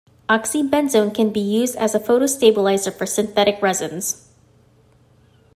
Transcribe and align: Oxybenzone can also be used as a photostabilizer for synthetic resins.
Oxybenzone 0.27 1.13
can 1.13 1.27
also 1.27 1.33
be 1.33 1.39
used 1.39 1.75
as 1.75 1.93
a 1.93 1.99
photostabilizer 1.99 2.91
for 2.91 3.05
synthetic 3.05 3.61
resins. 3.61 4.29